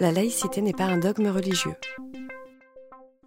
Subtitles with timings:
[0.00, 1.74] La laïcité n'est pas un dogme religieux.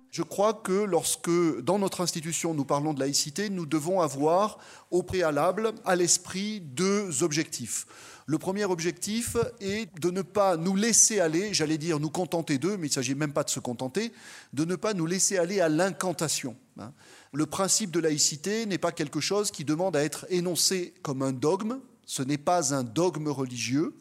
[0.10, 1.30] Je crois que lorsque,
[1.62, 4.58] dans notre institution, nous parlons de laïcité, nous devons avoir
[4.90, 7.86] au préalable à l'esprit deux objectifs.
[8.26, 12.78] Le premier objectif est de ne pas nous laisser aller, j'allais dire nous contenter d'eux,
[12.78, 14.12] mais il ne s'agit même pas de se contenter,
[14.54, 16.56] de ne pas nous laisser aller à l'incantation.
[16.80, 16.92] Hein.
[17.34, 21.34] Le principe de laïcité n'est pas quelque chose qui demande à être énoncé comme un
[21.34, 21.78] dogme,
[22.08, 23.94] ce n'est pas un dogme religieux.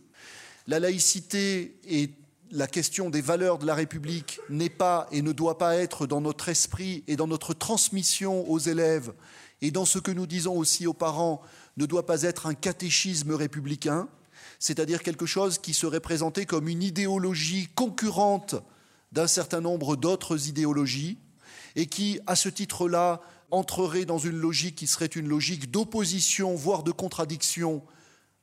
[0.66, 2.21] La laïcité est
[2.52, 6.20] la question des valeurs de la République n'est pas et ne doit pas être dans
[6.20, 9.14] notre esprit et dans notre transmission aux élèves
[9.62, 11.40] et dans ce que nous disons aussi aux parents
[11.78, 14.06] ne doit pas être un catéchisme républicain,
[14.58, 18.56] c'est-à-dire quelque chose qui serait présenté comme une idéologie concurrente
[19.12, 21.16] d'un certain nombre d'autres idéologies
[21.74, 26.82] et qui, à ce titre-là, entrerait dans une logique qui serait une logique d'opposition, voire
[26.82, 27.82] de contradiction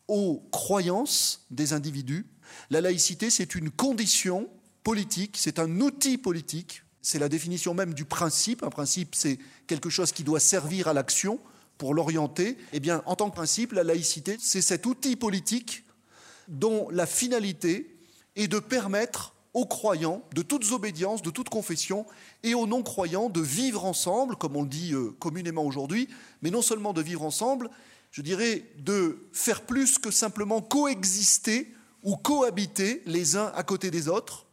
[0.07, 2.25] aux croyances des individus.
[2.69, 4.49] La laïcité, c'est une condition
[4.83, 8.63] politique, c'est un outil politique, c'est la définition même du principe.
[8.63, 11.39] Un principe, c'est quelque chose qui doit servir à l'action
[11.77, 12.57] pour l'orienter.
[12.73, 15.85] Eh bien, en tant que principe, la laïcité, c'est cet outil politique
[16.47, 17.95] dont la finalité
[18.35, 22.05] est de permettre aux croyants de toutes obédiences, de toutes confessions,
[22.43, 26.07] et aux non-croyants de vivre ensemble, comme on le dit euh, communément aujourd'hui,
[26.41, 27.69] mais non seulement de vivre ensemble,
[28.11, 34.07] je dirais de faire plus que simplement coexister ou cohabiter les uns à côté des
[34.07, 34.45] autres,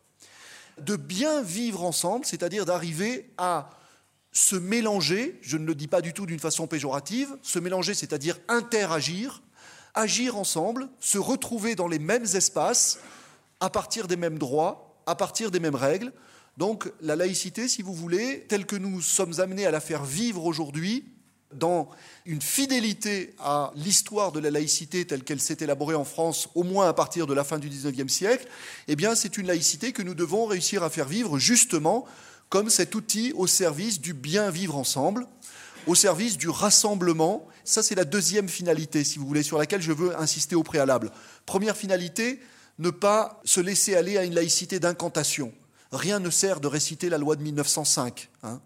[0.81, 3.71] de bien vivre ensemble, c'est-à-dire d'arriver à
[4.33, 8.39] se mélanger, je ne le dis pas du tout d'une façon péjorative, se mélanger, c'est-à-dire
[8.49, 9.43] interagir,
[9.95, 12.99] agir ensemble, se retrouver dans les mêmes espaces,
[13.61, 16.13] à partir des mêmes droits, à partir des mêmes règles.
[16.59, 20.45] Donc la laïcité, si vous voulez, telle que nous sommes amenés à la faire vivre
[20.45, 21.16] aujourd'hui,
[21.53, 21.89] dans
[22.25, 26.89] une fidélité à l'histoire de la laïcité telle qu'elle s'est élaborée en France, au moins
[26.89, 28.47] à partir de la fin du XIXe siècle,
[28.89, 32.07] eh bien, c'est une laïcité que nous devons réussir à faire vivre justement
[32.49, 35.27] comme cet outil au service du bien vivre ensemble,
[35.87, 37.47] au service du rassemblement.
[37.65, 41.11] Ça, c'est la deuxième finalité, si vous voulez, sur laquelle je veux insister au préalable.
[41.45, 42.41] Première finalité,
[42.79, 45.53] ne pas se laisser aller à une laïcité d'incantation.
[45.93, 48.29] Rien ne sert de réciter la loi de 1905.
[48.43, 48.61] Hein.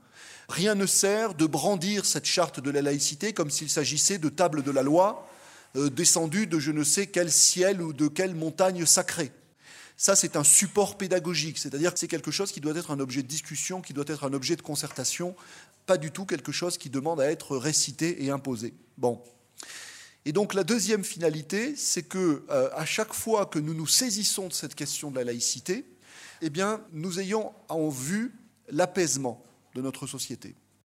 [0.48, 4.62] Rien ne sert de brandir cette charte de la laïcité comme s'il s'agissait de table
[4.62, 5.28] de la loi
[5.76, 9.30] euh, descendue de je ne sais quel ciel ou de quelle montagne sacrée.
[9.96, 13.22] Ça, c'est un support pédagogique, c'est-à-dire que c'est quelque chose qui doit être un objet
[13.22, 15.36] de discussion, qui doit être un objet de concertation,
[15.86, 18.74] pas du tout quelque chose qui demande à être récité et imposé.
[20.24, 24.48] Et donc la deuxième finalité, c'est que euh, à chaque fois que nous nous saisissons
[24.48, 25.84] de cette question de la laïcité,
[26.42, 28.32] eh bien, nous ayons en vue
[28.68, 29.42] l'apaisement
[29.74, 30.54] de notre société.